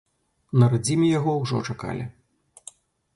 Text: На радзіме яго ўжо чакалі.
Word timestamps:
На 0.61 0.69
радзіме 0.71 1.11
яго 1.19 1.35
ўжо 1.43 1.59
чакалі. 1.73 2.03